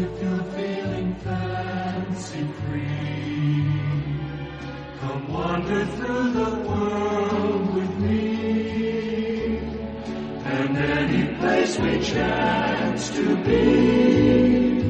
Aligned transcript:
if 0.00 0.22
you're 0.22 0.44
feeling 0.56 1.14
fancy 1.16 2.46
free, 2.60 3.66
come 5.00 5.32
wander 5.32 5.84
through 5.86 6.32
the 6.32 6.50
world 6.68 7.74
with 7.74 7.98
me. 7.98 9.58
And 10.44 10.76
any 10.76 11.34
place 11.38 11.78
we 11.78 12.00
chance 12.00 13.10
to 13.10 13.36
be 13.44 14.82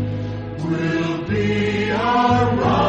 will 0.62 1.22
be 1.24 1.90
our 1.90 2.56
rendezvous. 2.56 2.87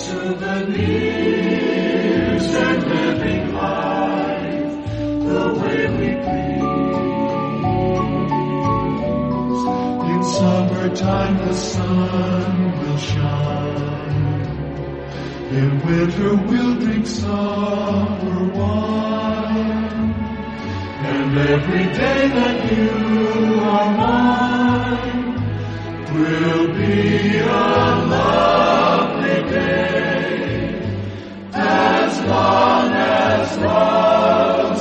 Souvenirs, 0.00 1.26
and 2.66 2.80
living 2.92 3.44
life 3.54 4.74
the 5.28 5.44
way 5.60 5.82
we 5.98 6.10
please. 6.24 6.80
In 10.12 10.20
summertime 10.36 11.36
the 11.46 11.54
sun 11.54 12.52
will 12.78 13.00
shine. 13.12 14.40
In 15.58 15.70
winter 15.84 16.32
we'll 16.48 16.74
drink 16.80 17.06
summer 17.06 18.40
wine. 18.58 20.10
And 21.12 21.30
every 21.38 21.86
day 22.00 22.20
that 22.38 22.58
you 22.72 22.90
are 23.74 23.90
mine 24.02 25.30
will 26.14 26.66
be 26.76 27.38
a 27.38 27.44
lovely 28.12 28.99
day. 29.50 30.80
As 31.52 32.20
long 32.22 32.92
as 32.92 33.58
love 33.58 34.78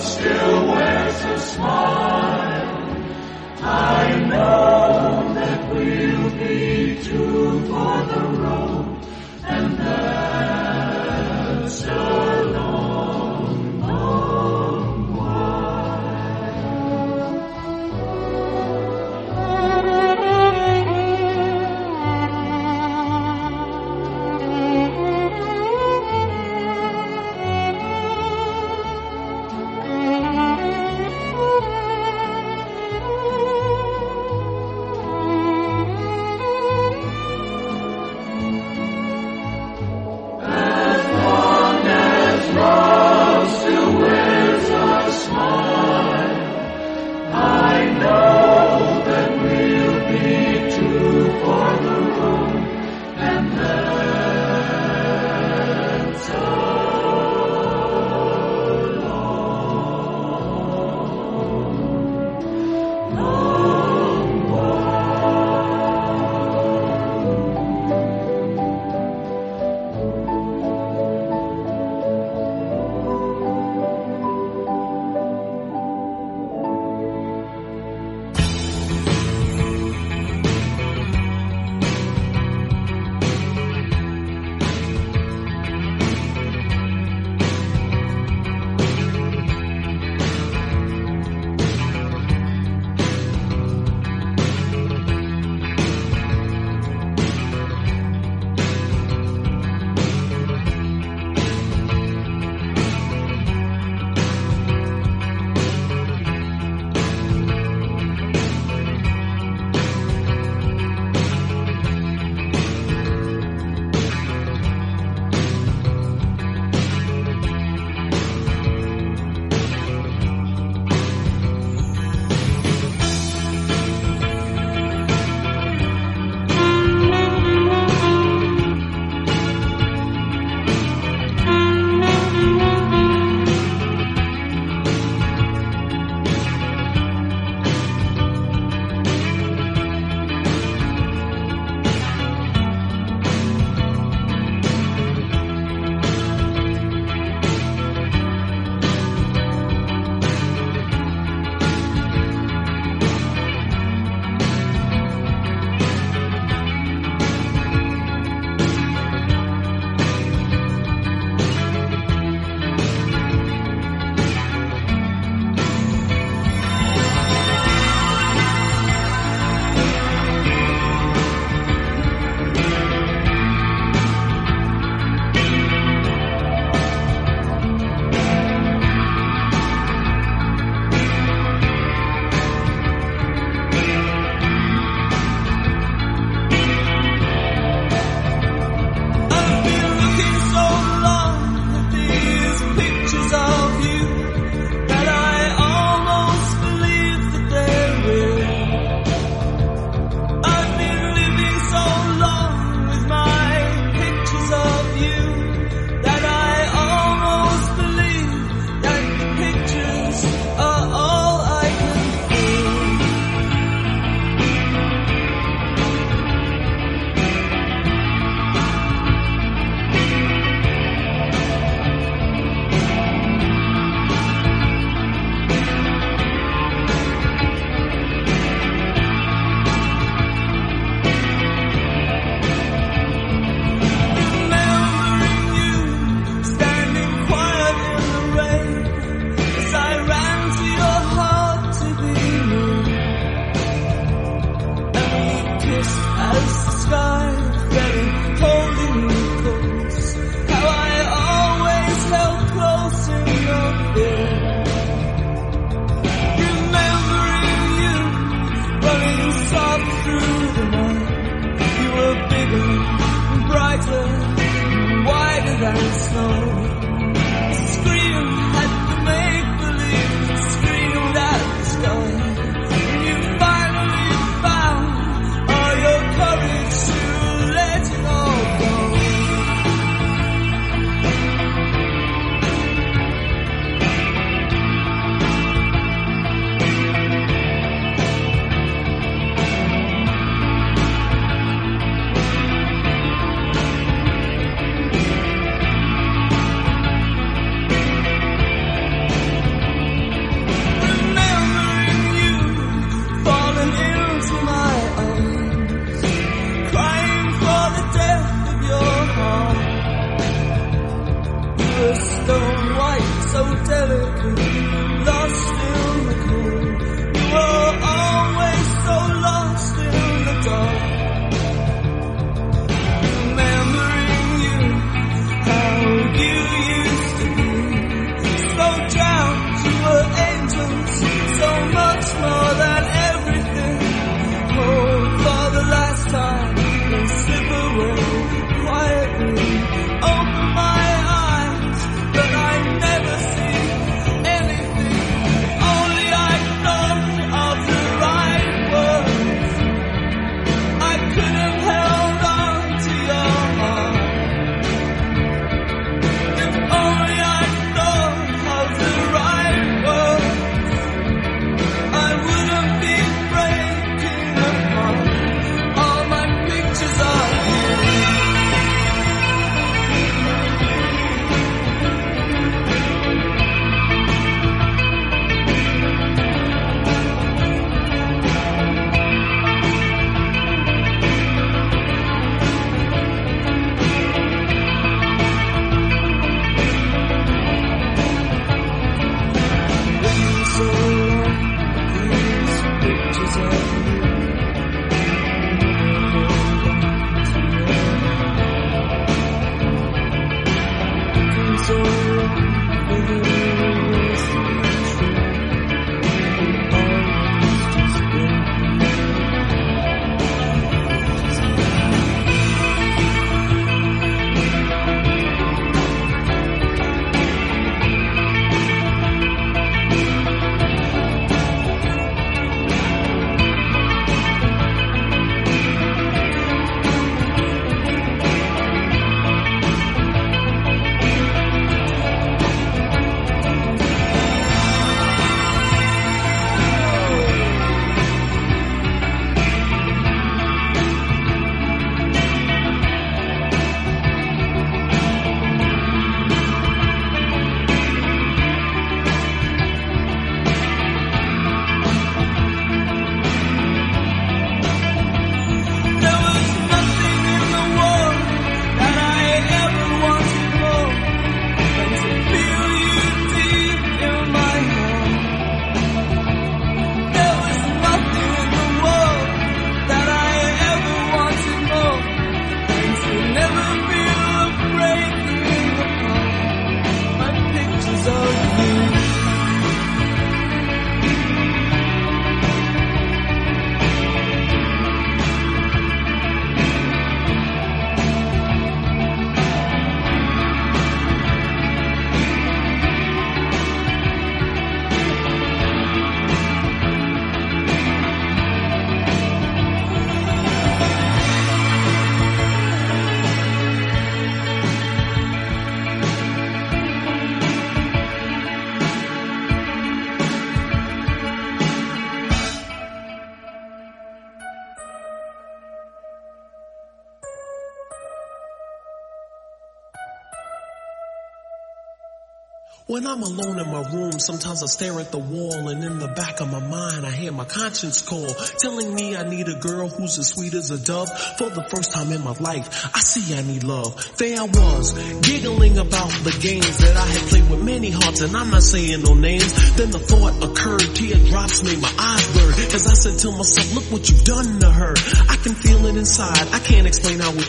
sometimes 524.19 524.63
I 524.63 524.67
stare 524.67 524.99
at 524.99 525.11
the 525.11 525.19
wall 525.19 525.69
and 525.69 525.83
in 525.83 525.99
the 525.99 526.07
back 526.07 526.39
of 526.41 526.51
my 526.51 526.59
mind 526.59 527.05
I 527.05 527.11
hear 527.11 527.31
my 527.31 527.45
conscience 527.45 528.01
call, 528.01 528.27
telling 528.59 528.93
me 528.93 529.15
I 529.15 529.27
need 529.27 529.47
a 529.47 529.55
girl 529.55 529.87
who's 529.87 530.17
as 530.19 530.29
sweet 530.29 530.53
as 530.53 530.71
a 530.71 530.77
dove. 530.77 531.09
For 531.37 531.49
the 531.49 531.63
first 531.69 531.91
time 531.91 532.11
in 532.11 532.23
my 532.23 532.33
life, 532.39 532.67
I 532.93 532.99
see 532.99 533.35
I 533.35 533.41
need 533.41 533.63
love. 533.63 533.95
There 534.17 534.39
I 534.39 534.45
was, 534.45 534.93
giggling 535.21 535.77
about 535.77 536.11
the 536.23 536.35
games 536.39 536.77
that 536.77 536.95
I 536.95 537.05
had 537.05 537.21
played 537.29 537.49
with 537.49 537.63
many 537.63 537.91
hearts 537.91 538.21
and 538.21 538.35
I'm 538.35 538.51
not 538.51 538.63
saying 538.63 539.01
no 539.03 539.13
names. 539.13 539.75
Then 539.75 539.91
the 539.91 539.99
thought 539.99 540.43
occurred, 540.43 540.95
teardrops 540.95 541.63
made 541.63 541.81
my 541.81 541.93
eyes 541.97 542.27
burn 542.33 542.53
as 542.73 542.87
I 542.87 542.93
said 542.93 543.17
to 543.19 543.31
myself, 543.31 543.73
look 543.75 543.85
what 543.91 544.09
you've 544.09 544.23
done 544.23 544.59
to 544.59 544.71
her. 544.71 544.93
I 545.29 545.35
can 545.37 545.53
feel 545.55 545.85
it 545.85 545.95
inside, 545.95 546.47
I 546.53 546.59
can't 546.59 546.87
explain 546.87 547.19
how 547.19 547.31
it 547.31 547.48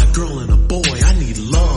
a 0.00 0.12
girl 0.12 0.38
and 0.40 0.50
a 0.50 0.56
boy. 0.56 0.82
I 0.84 1.12
need 1.18 1.38
love. 1.38 1.71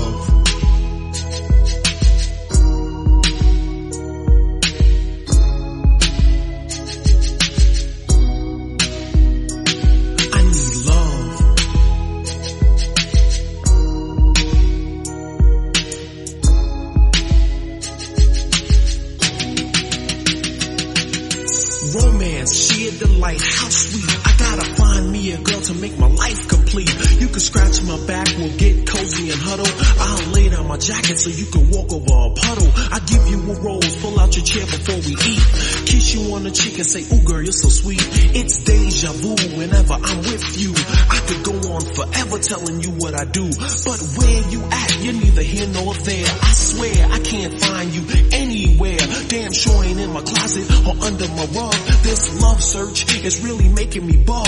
Jacket 30.85 31.17
so 31.17 31.33
you 31.33 31.49
can 31.49 31.65
walk 31.73 31.89
over 31.89 32.13
a 32.13 32.29
puddle. 32.37 32.69
I 32.93 33.01
give 33.09 33.25
you 33.25 33.41
a 33.41 33.55
rose, 33.57 33.95
pull 33.97 34.19
out 34.19 34.35
your 34.37 34.45
chair 34.45 34.65
before 34.69 35.01
we 35.01 35.17
eat. 35.17 35.41
Kiss 35.89 36.13
you 36.13 36.35
on 36.37 36.43
the 36.43 36.51
cheek 36.51 36.77
and 36.77 36.85
say, 36.85 37.01
ooh 37.09 37.25
girl, 37.25 37.41
you're 37.41 37.51
so 37.51 37.69
sweet. 37.69 38.05
It's 38.37 38.61
deja 38.61 39.09
vu 39.17 39.33
whenever 39.57 39.97
I'm 39.97 40.19
with 40.21 40.45
you. 40.61 40.77
I 41.09 41.17
could 41.25 41.41
go 41.41 41.55
on 41.73 41.81
forever 41.81 42.37
telling 42.37 42.85
you 42.85 42.91
what 43.01 43.17
I 43.17 43.25
do. 43.25 43.49
But 43.49 43.99
where 44.21 44.41
you 44.53 44.61
at, 44.69 44.89
you're 45.01 45.17
neither 45.17 45.41
here 45.41 45.67
nor 45.73 45.93
there. 46.05 46.29
I 46.29 46.51
swear 46.53 46.93
I 47.09 47.19
can't 47.19 47.53
find 47.57 47.89
you 47.89 48.03
anywhere. 48.29 49.01
Damn 49.25 49.53
sure 49.57 49.83
ain't 49.83 49.99
in 49.99 50.13
my 50.13 50.21
closet 50.21 50.69
or 50.85 50.93
under 51.01 51.27
my 51.33 51.45
rug. 51.49 51.73
This 52.05 52.29
love 52.41 52.61
search 52.61 53.09
is 53.25 53.41
really 53.41 53.69
making 53.69 54.05
me 54.05 54.21
bug. 54.21 54.44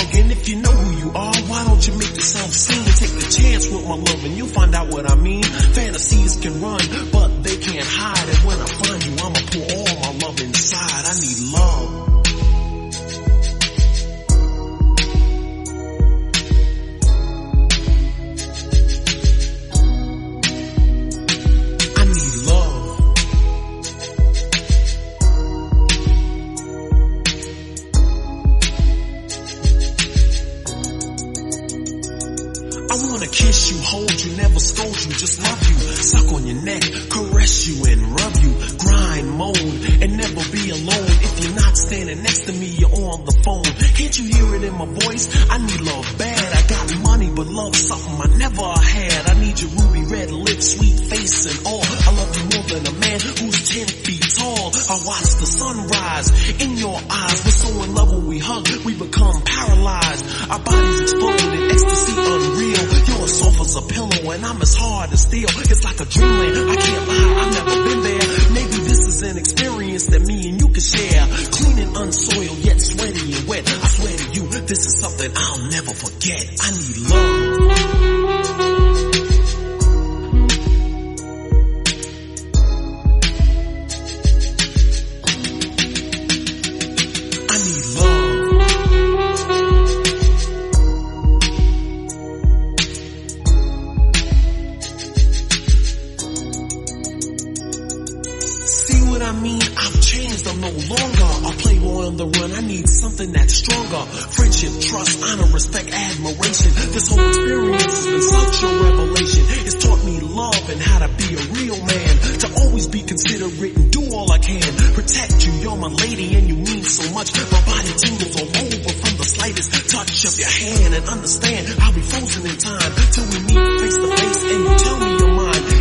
I'm 100.48 100.62
no 100.62 100.72
longer 100.72 101.30
a 101.44 101.52
playboy 101.60 102.08
on 102.08 102.16
the 102.16 102.26
run. 102.26 102.52
I 102.56 102.62
need 102.62 102.88
something 102.88 103.32
that's 103.32 103.54
stronger. 103.54 104.04
Friendship, 104.08 104.72
trust, 104.80 105.20
honor, 105.20 105.52
respect, 105.52 105.92
admiration. 105.92 106.72
This 106.96 107.12
whole 107.12 107.28
experience 107.28 107.84
has 107.84 108.08
been 108.08 108.24
such 108.24 108.58
a 108.64 108.70
revelation. 108.80 109.44
It's 109.68 109.76
taught 109.76 110.02
me 110.08 110.20
love 110.24 110.64
and 110.72 110.80
how 110.80 111.00
to 111.04 111.10
be 111.20 111.36
a 111.36 111.44
real 111.52 111.80
man. 111.84 112.14
To 112.44 112.48
always 112.64 112.88
be 112.88 113.04
considerate 113.04 113.76
and 113.76 113.92
do 113.92 114.08
all 114.16 114.32
I 114.32 114.40
can. 114.40 114.64
Protect 114.96 115.36
you, 115.46 115.52
you're 115.60 115.76
my 115.76 115.92
lady 115.92 116.36
and 116.36 116.48
you 116.48 116.56
mean 116.56 116.84
so 116.84 117.12
much. 117.12 117.36
My 117.36 117.62
body 117.68 117.92
tingles 118.00 118.36
all 118.40 118.48
over 118.48 118.92
from 119.04 119.14
the 119.20 119.28
slightest 119.28 119.70
touch 119.92 120.26
of 120.32 120.34
your 120.40 120.54
hand. 120.54 120.96
And 120.96 121.06
understand, 121.12 121.64
I'll 121.84 121.94
be 121.94 122.02
frozen 122.02 122.48
in 122.48 122.58
time 122.58 122.92
till 123.12 123.28
we 123.28 123.40
meet 123.52 123.80
face 123.84 123.98
to 124.00 124.08
face 124.16 124.42
and 124.48 124.64
you 124.64 124.76
tell 124.80 125.00
me. 125.00 125.07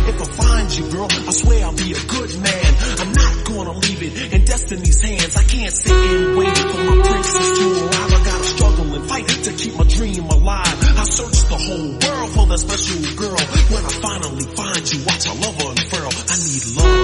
If 0.07 0.21
I 0.21 0.25
find 0.25 0.67
you, 0.77 0.91
girl, 0.91 1.07
I 1.11 1.31
swear 1.31 1.65
I'll 1.65 1.75
be 1.75 1.91
a 1.91 2.03
good 2.07 2.31
man. 2.39 2.71
I'm 2.99 3.11
not 3.11 3.33
gonna 3.45 3.73
leave 3.79 4.01
it 4.03 4.33
in 4.33 4.45
destiny's 4.45 5.01
hands. 5.01 5.35
I 5.35 5.43
can't 5.43 5.73
sit 5.73 5.91
and 5.91 6.37
wait 6.37 6.57
for 6.57 6.83
my 6.83 6.95
princess 7.07 7.59
to 7.59 7.65
arrive. 7.83 8.13
I 8.13 8.23
gotta 8.23 8.43
struggle 8.43 8.93
and 8.95 9.09
fight 9.09 9.27
to 9.27 9.51
keep 9.53 9.75
my 9.75 9.83
dream 9.83 10.25
alive. 10.25 10.77
I 10.97 11.03
search 11.03 11.39
the 11.51 11.57
whole 11.59 11.91
world 11.91 12.29
for 12.31 12.45
that 12.47 12.59
special 12.59 12.99
girl. 13.19 13.43
When 13.67 13.83
I 13.83 13.93
finally 13.99 14.45
find 14.55 14.83
you, 14.93 14.99
watch 15.05 15.27
our 15.27 15.35
love 15.35 15.59
unfurl. 15.59 16.11
I 16.31 16.35
need 16.39 16.77
love. 16.77 16.96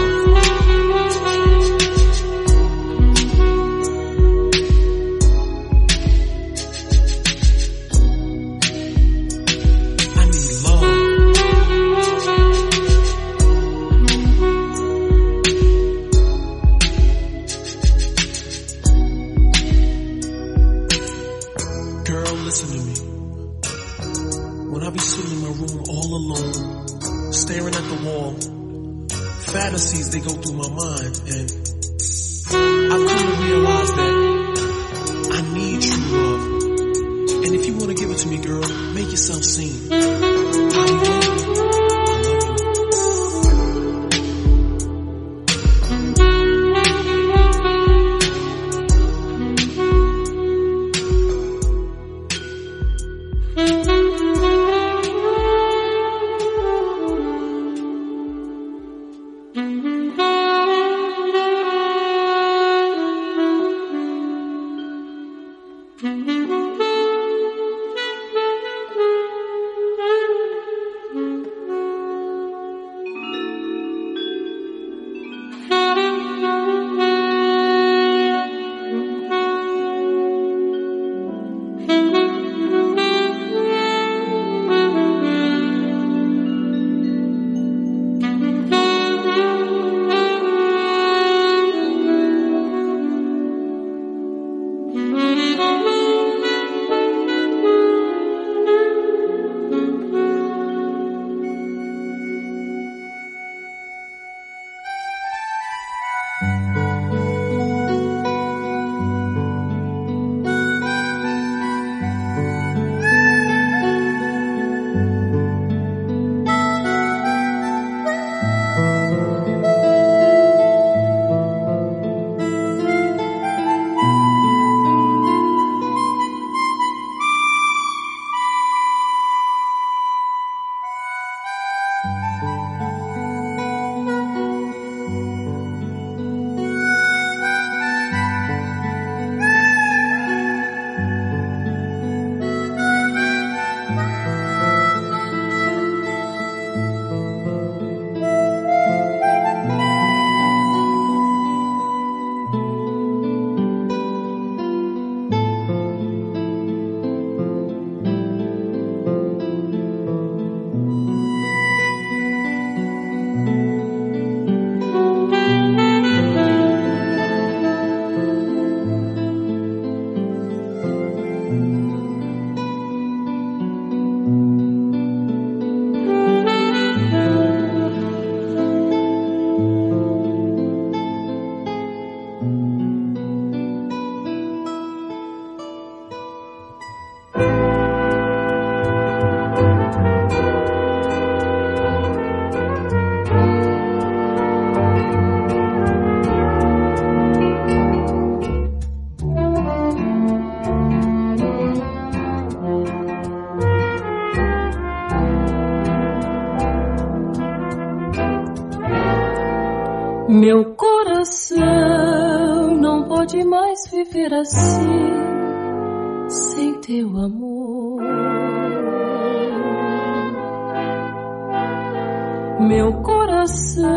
Meu 222.67 222.93
coração 223.01 223.89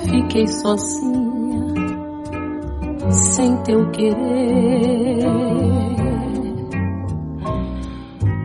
fiquei 0.05 0.47
sozinha 0.47 1.75
sem 3.11 3.57
teu 3.63 3.91
querer. 3.91 5.25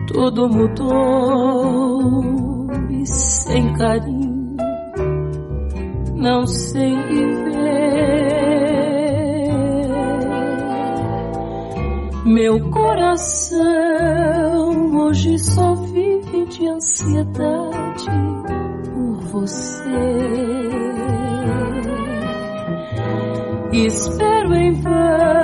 Tudo 0.06 0.48
mudou 0.48 2.22
e 2.90 3.06
sem 3.06 3.74
carinho 3.74 4.21
não 6.22 6.46
sei 6.46 6.94
viver. 7.08 7.42
Meu 12.24 12.70
coração 12.70 13.66
hoje 15.00 15.36
só 15.40 15.74
vive 15.74 16.46
de 16.46 16.68
ansiedade 16.68 18.06
por 18.94 19.16
você. 19.32 19.82
Espero 23.72 24.54
em 24.54 24.72
vão 24.80 25.41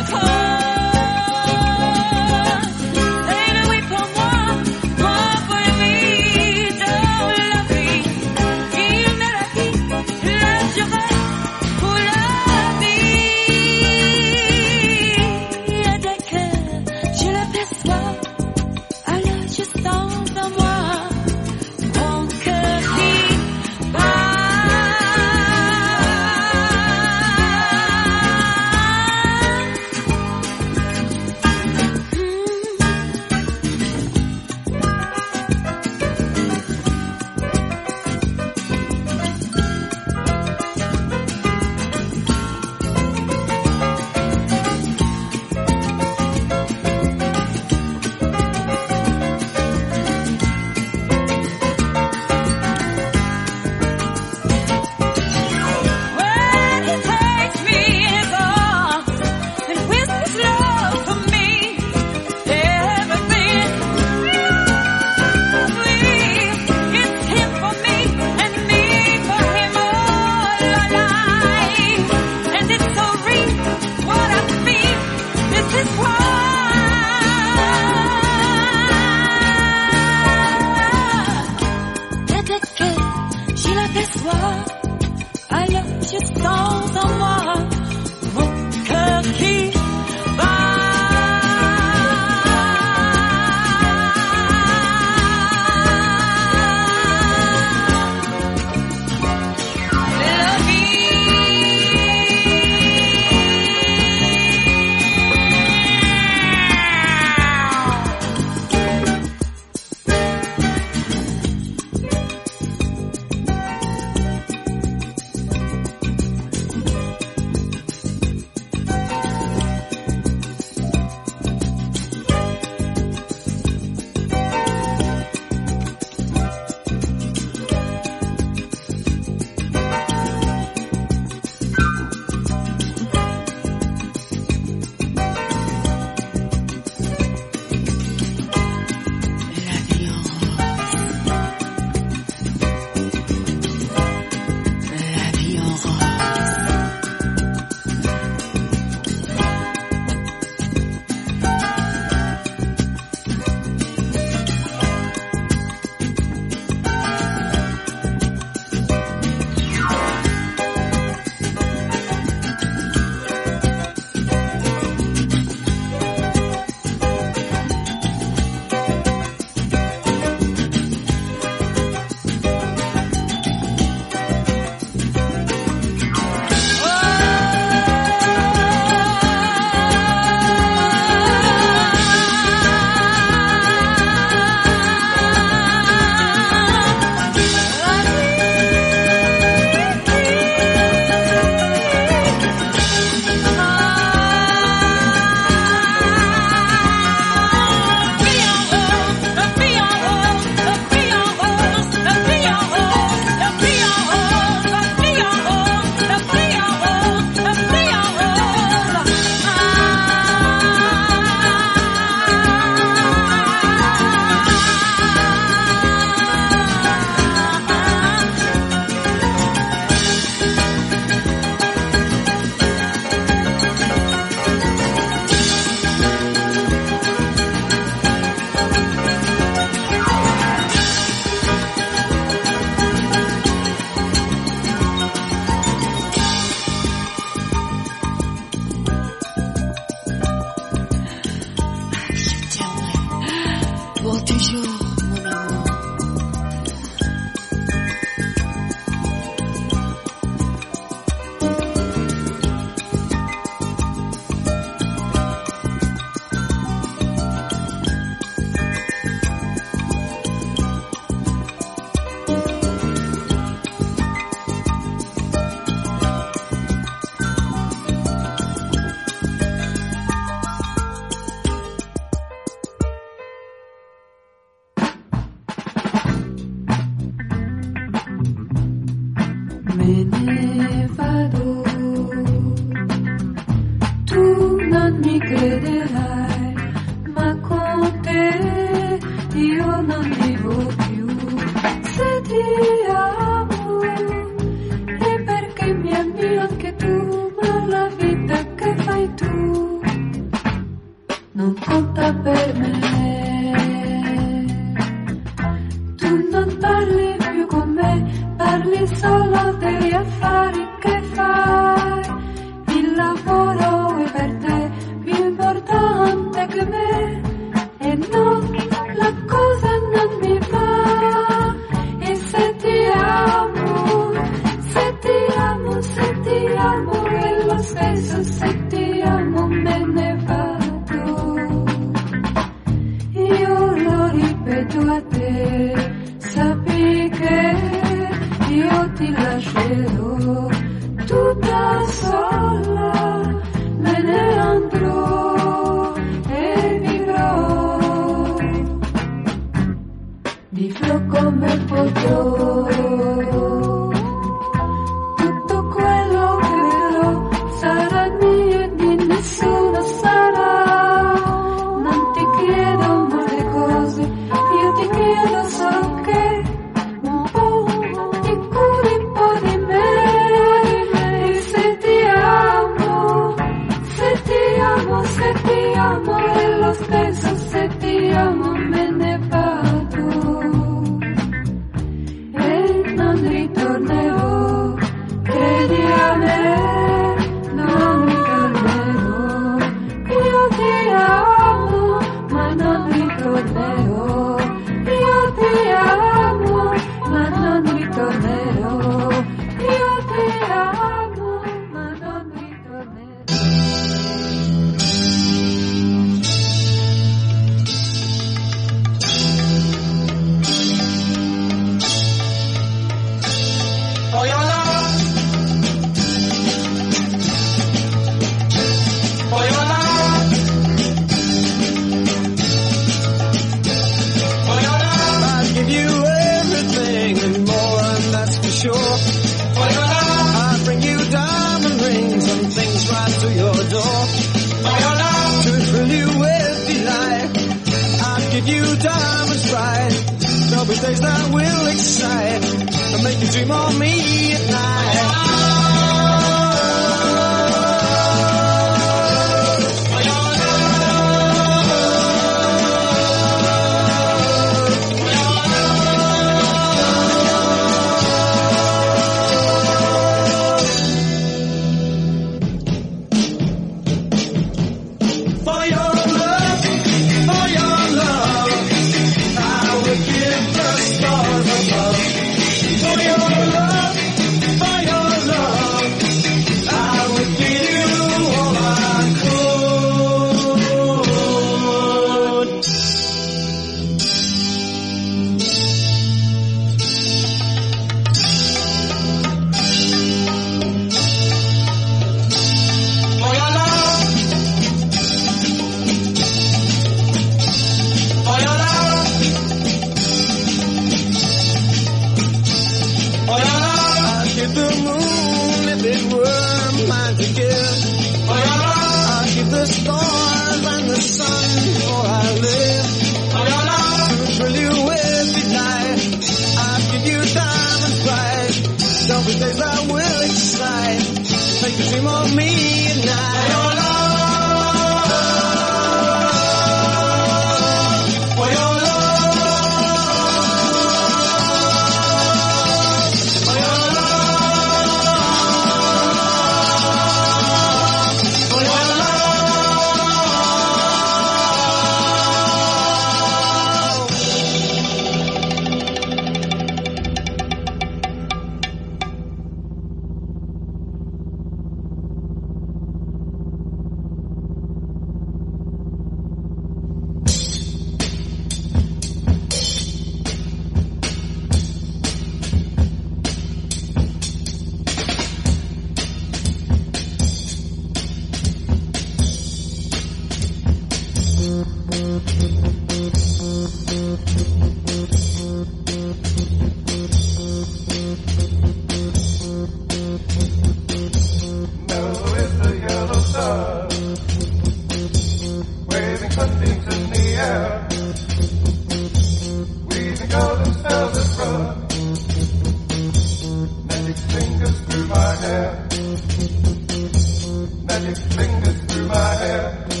my 599.11 599.35
hair. 599.35 600.00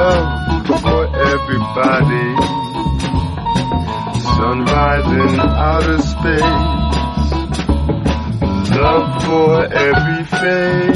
Love 0.00 0.66
for 0.82 1.02
everybody. 1.16 2.28
Sunrise 4.36 5.10
in 5.22 5.40
outer 5.40 6.00
space. 6.02 6.58
Love 8.76 9.08
for 9.24 9.64
every 9.72 10.24
face. 10.24 10.89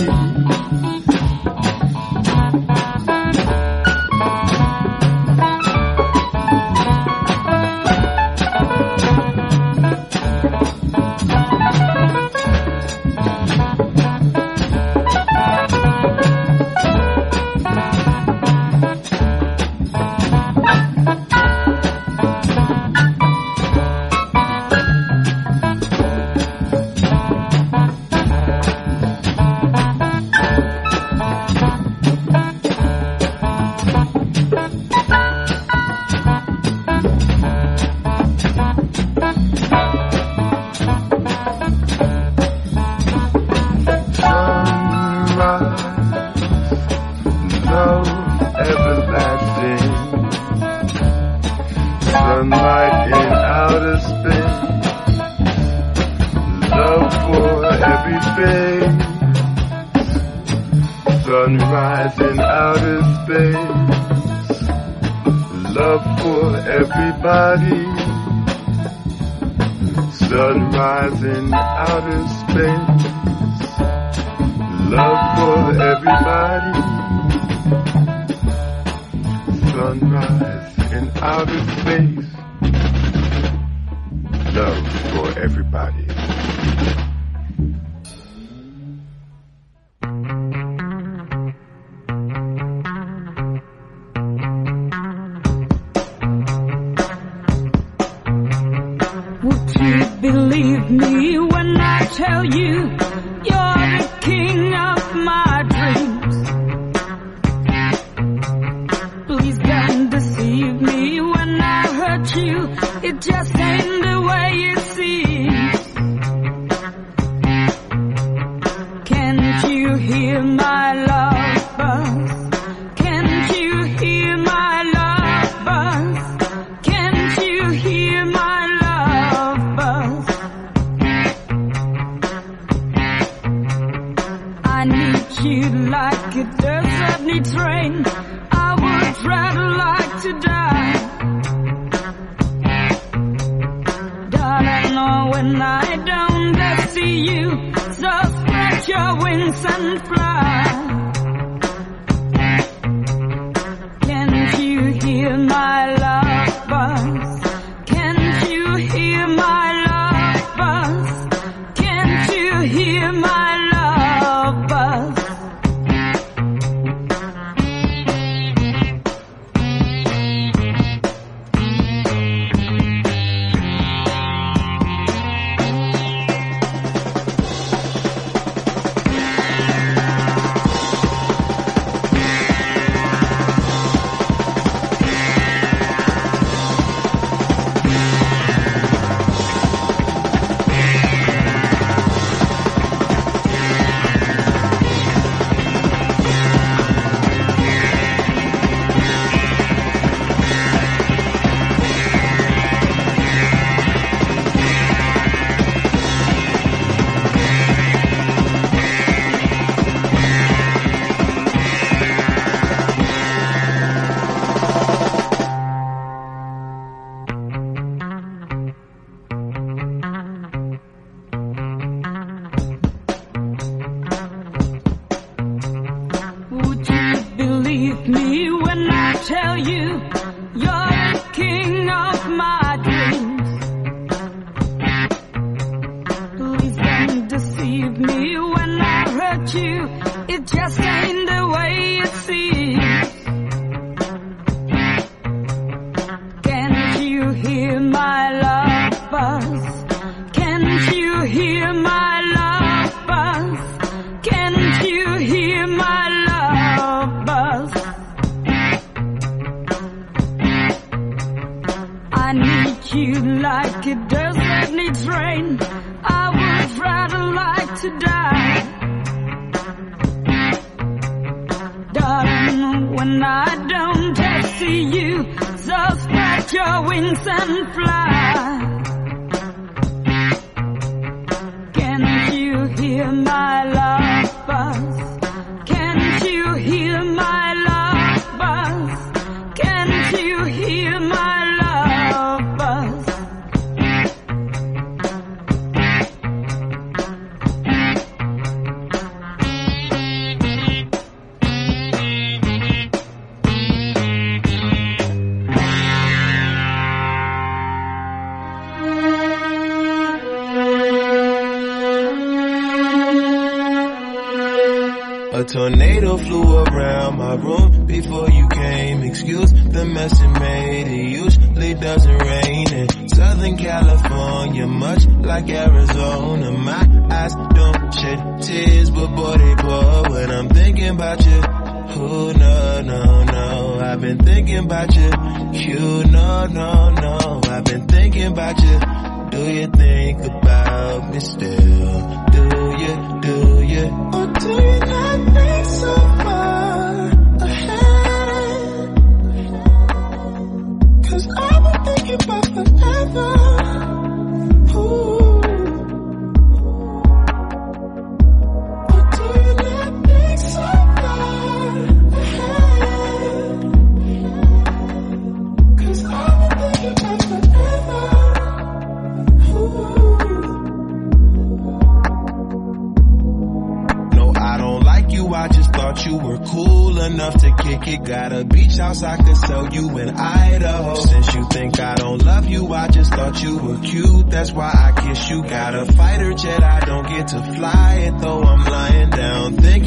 You 119.85 119.97
hear 119.97 120.43
my 120.43 120.95
love 121.05 121.34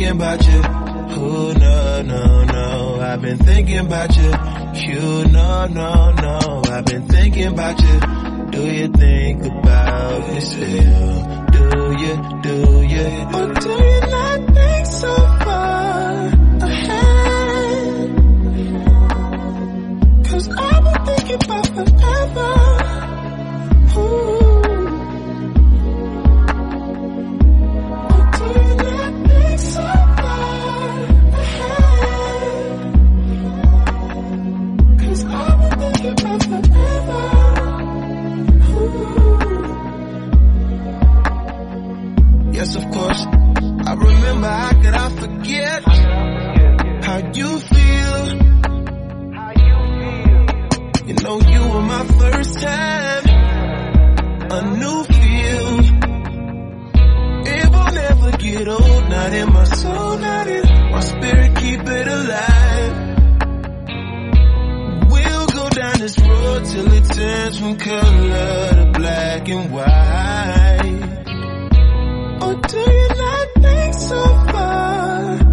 thinking 0.08 0.22
about 0.22 0.48
you. 0.48 0.62
Oh 1.20 1.54
no, 1.58 2.02
no, 2.02 2.44
no. 2.44 3.00
I've 3.02 3.22
been 3.22 3.38
thinking 3.40 3.80
about 3.80 4.16
you. 4.16 4.32
You 4.88 5.26
no, 5.32 5.66
no, 5.68 6.12
no. 6.12 6.62
I've 6.70 6.86
been 6.86 7.08
thinking 7.08 7.48
about 7.48 7.82
you. 7.82 8.00
Do 8.52 8.62
you 8.72 8.88
think 8.88 9.46
about 9.46 10.30
me 10.30 10.40
still? 10.40 11.26
Do 11.52 11.64
you, 12.00 12.16
do 12.42 12.56
you, 12.88 13.08
or 13.34 13.54
do 13.54 13.70
you 13.70 14.00
not 14.02 14.56
think 14.56 14.86
so 14.86 15.16
far 15.44 16.28
ahead? 16.62 18.10
Cause 20.26 20.50
I've 20.50 20.84
been 20.84 21.06
thinking 21.06 21.36
about 21.44 21.68
forever. 21.68 21.87
Time, 52.60 53.24
a 54.52 54.62
new 54.78 55.04
feel. 55.04 55.80
It 57.50 57.70
will 57.70 57.92
never 57.94 58.32
get 58.38 58.68
old, 58.68 59.10
not 59.10 59.34
in 59.34 59.54
my 59.54 59.64
soul, 59.64 60.18
not 60.18 60.48
in 60.48 60.92
my 60.92 61.00
spirit, 61.02 61.56
keep 61.58 61.82
it 61.82 62.08
alive. 62.08 62.94
We'll 65.12 65.48
go 65.48 65.70
down 65.70 66.00
this 66.00 66.20
road 66.20 66.66
till 66.66 66.94
it 66.94 67.06
turns 67.06 67.60
from 67.60 67.78
color 67.78 68.70
to 68.80 68.92
black 68.94 69.48
and 69.50 69.72
white. 69.72 71.04
Or 72.42 72.56
do 72.56 72.80
you 72.80 73.08
not 73.18 73.48
think 73.62 73.94
so 73.94 74.24
far 74.52 75.47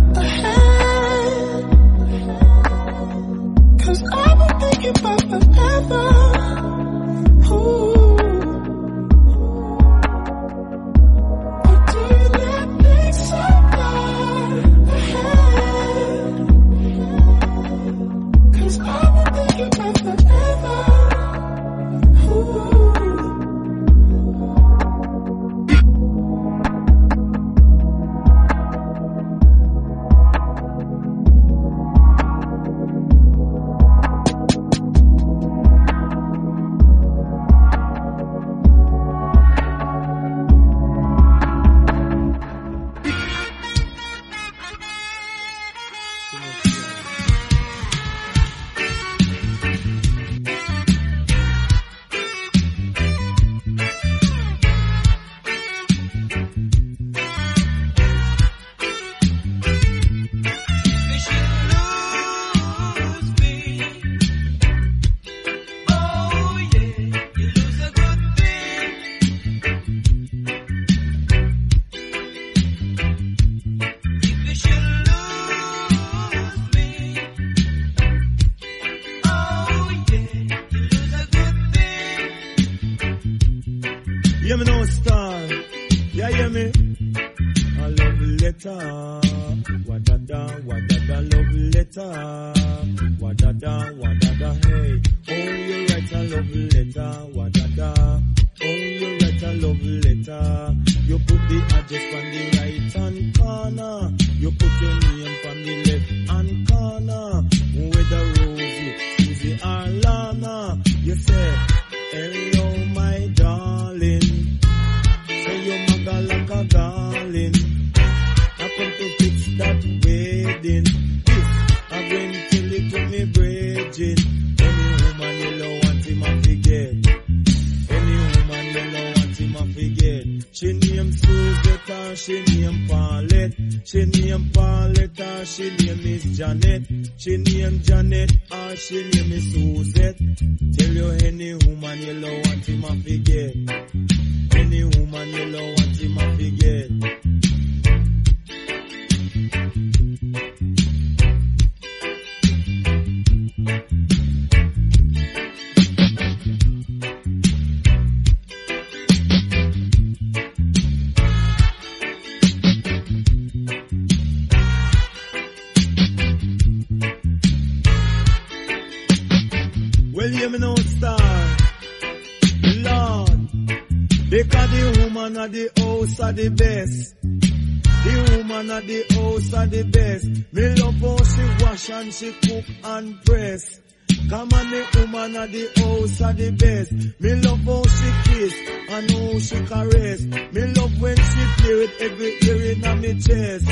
play 191.59 191.74
with 191.74 192.00
every 192.00 192.32
ear 192.46 192.72
in 192.72 193.00
me 193.00 193.12
chest. 193.20 193.66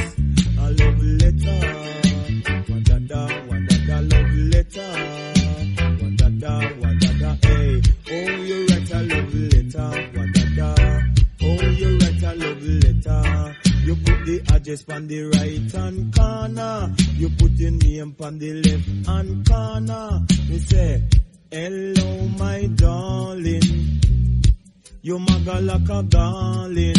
A 0.58 0.70
love 0.78 1.02
letter. 1.20 1.60
Wadada, 2.68 3.20
wadada, 3.48 3.96
love 4.12 4.34
letter. 4.52 4.92
Wadada, 6.00 6.52
wadada, 6.80 7.30
hey. 7.44 7.82
Oh, 8.10 8.42
you 8.42 8.66
write 8.66 8.92
a 8.92 9.02
love 9.02 9.34
letter. 9.34 9.90
Wadada. 10.14 10.68
Oh, 11.42 11.62
you 11.80 11.98
write 11.98 12.22
a 12.22 12.34
love 12.34 12.62
letter. 12.62 13.56
You 13.84 13.96
put 13.96 14.24
the 14.26 14.42
address 14.54 14.84
on 14.90 15.08
the 15.08 15.22
right 15.24 15.72
hand 15.72 16.14
corner. 16.14 16.94
You 17.14 17.28
put 17.30 17.52
your 17.52 17.72
name 17.72 18.14
on 18.20 18.38
the 18.38 18.52
left 18.62 19.06
hand 19.06 19.48
corner. 19.48 20.20
Me 20.48 20.58
say, 20.58 21.02
hello 21.50 22.28
my 22.38 22.66
darling. 22.76 24.00
You 25.02 25.18
maga 25.18 25.60
like 25.60 25.88
a 25.88 26.02
darling. 26.04 26.94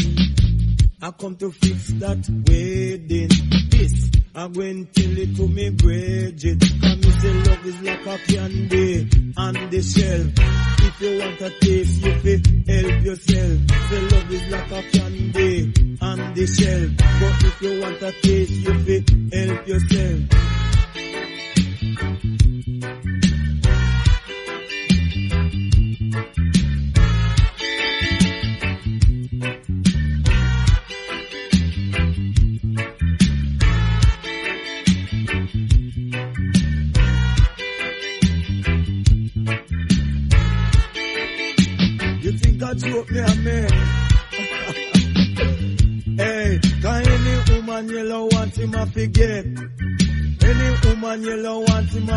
I 1.03 1.11
come 1.11 1.35
to 1.35 1.51
fix 1.51 1.87
that 1.99 2.23
wedding. 2.47 3.27
This, 3.69 4.09
I 4.33 4.45
went 4.45 4.93
till 4.93 5.17
it 5.17 5.35
to 5.35 5.47
me 5.49 5.69
Bridget. 5.71 6.61
Cause 6.61 6.97
me 6.97 7.11
say 7.19 7.33
love 7.43 7.65
is 7.65 7.81
like 7.81 8.05
a 8.05 8.17
candy 8.19 9.09
on 9.35 9.53
the 9.69 9.81
shelf. 9.83 10.31
If 10.79 11.01
you 11.01 11.19
want 11.19 11.41
a 11.41 11.49
taste, 11.59 12.05
you 12.05 12.19
fi 12.19 12.71
help 12.71 13.03
yourself. 13.03 13.59
Say 13.89 14.01
love 14.15 14.31
is 14.31 14.49
like 14.49 14.71
a 14.71 14.81
candy 14.97 15.97
on 16.01 16.33
the 16.35 16.47
shelf. 16.47 16.91
But 17.19 17.43
if 17.47 17.61
you 17.61 17.81
want 17.81 18.01
a 18.01 18.11
taste, 18.21 18.51
you 18.51 18.73
fi 18.85 19.37
help 19.37 19.67
yourself. 19.67 20.42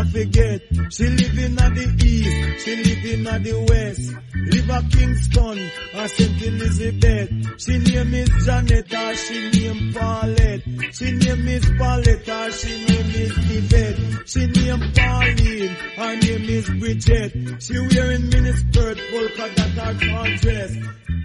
Forget. 0.07 0.61
She 0.91 1.05
live 1.07 1.37
in 1.37 1.55
the 1.55 1.95
east, 2.03 2.65
she 2.65 2.75
live 2.75 3.05
in 3.05 3.23
the 3.43 3.65
west. 3.69 4.13
Live 4.35 4.69
a 4.69 4.81
Kingston 4.89 5.71
or 5.95 6.07
St. 6.07 6.41
Elizabeth. 6.41 7.59
She 7.59 7.77
name 7.77 8.13
is 8.13 8.45
Janet 8.45 8.87
she 9.15 9.49
name 9.51 9.93
Paulette. 9.93 10.61
She 10.93 11.11
name 11.11 11.47
is 11.47 11.65
Paulette 11.77 12.27
she 12.53 12.85
name 12.85 13.11
is 13.15 13.33
Yvette. 13.57 14.27
She 14.27 14.45
name 14.47 14.91
Pauline, 14.95 15.75
her 15.97 16.15
name 16.15 16.49
is 16.49 16.69
Bridget. 16.69 17.61
She 17.61 17.79
wearing 17.79 18.29
mini 18.29 18.53
skirt, 18.53 18.97
polka 19.11 19.55
dot 19.55 19.77
or 19.77 19.99
short 19.99 20.41
dress. 20.41 20.73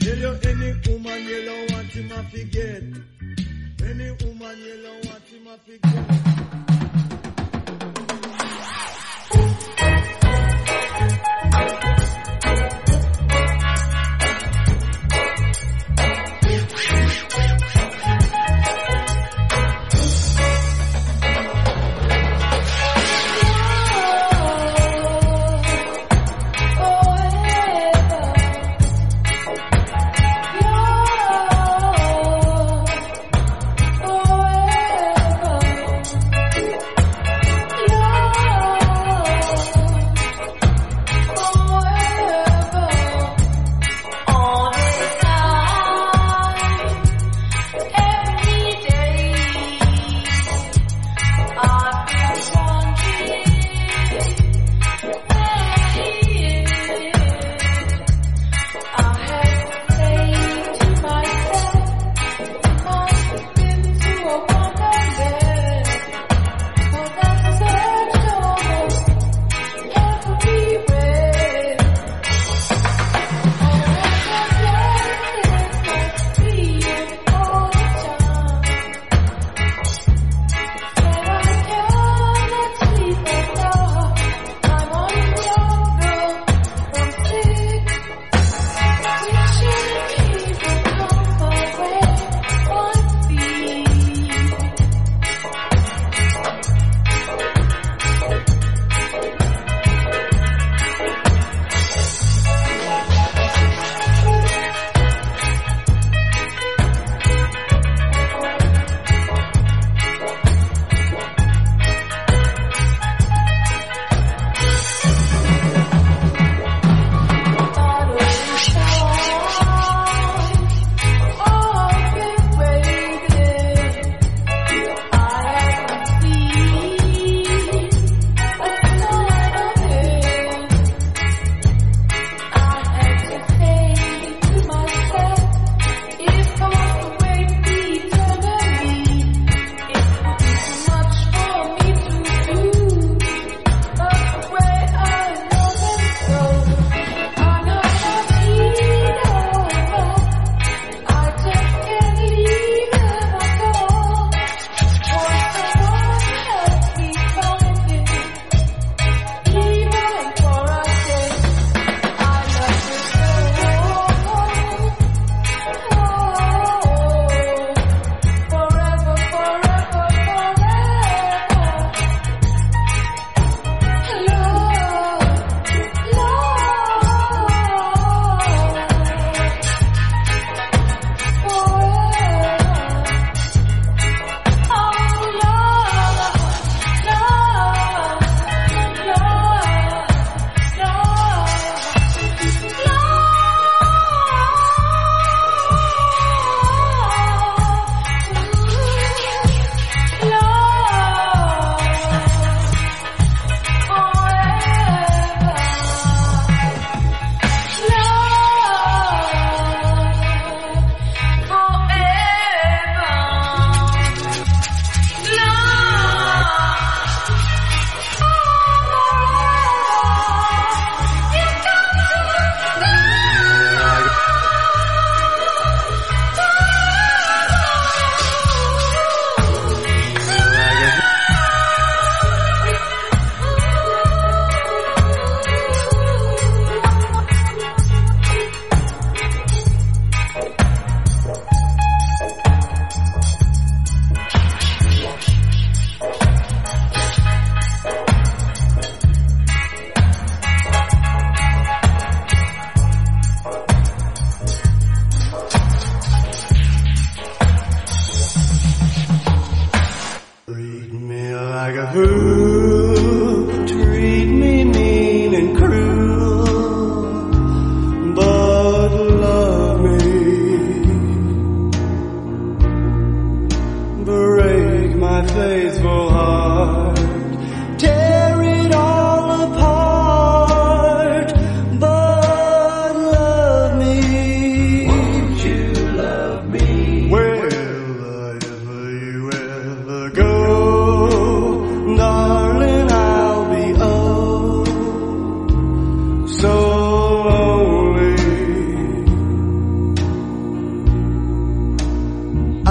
Tell 0.01 0.18
you 0.18 0.39
any 0.45 0.72
woman 0.89 1.24
yellow 1.26 1.66
want 1.70 1.91
him 1.91 2.12
a 2.12 2.22
forget. 2.24 2.83
Any 3.83 4.11
woman 4.11 4.59
yellow 4.59 4.95
want 5.05 5.24
him 5.28 5.47
a 5.47 5.59
forget. 5.59 6.72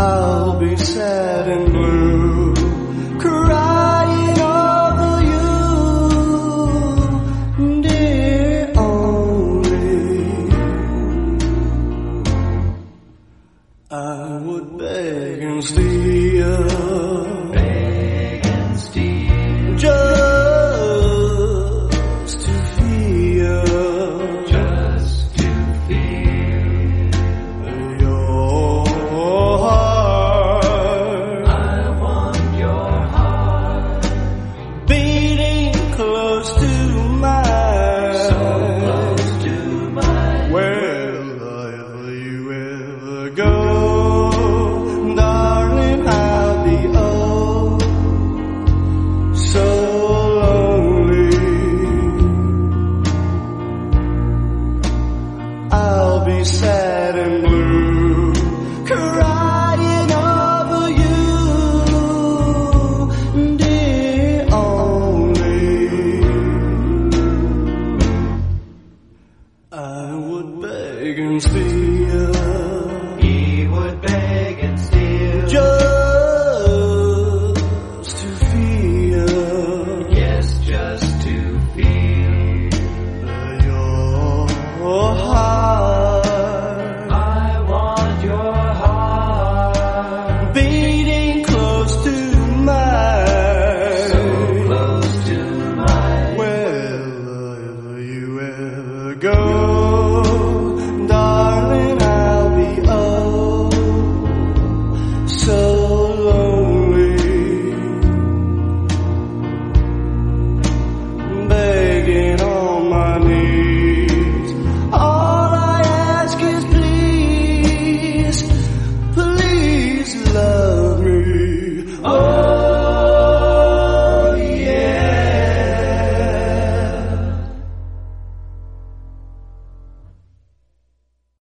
I'll 0.02 0.60
be 0.60 0.76
sad 0.78 1.48
and 1.48 1.72
blue. 1.72 2.21